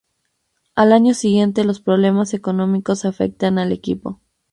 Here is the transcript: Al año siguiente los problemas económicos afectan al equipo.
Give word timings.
Al 0.73 0.93
año 0.93 1.13
siguiente 1.13 1.63
los 1.63 1.79
problemas 1.79 2.33
económicos 2.33 3.05
afectan 3.05 3.59
al 3.59 3.71
equipo. 3.71 4.19